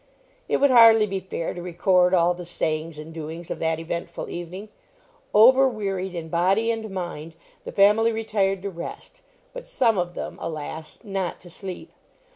[0.49, 4.31] It would hardly be fair to record all the sayings and doings of that eventful
[4.31, 4.69] evening.
[5.35, 7.35] Overwearied in body and mind,
[7.65, 9.21] the family retired to rest,
[9.53, 10.97] but some of them, alas!
[11.03, 11.91] not to sleep.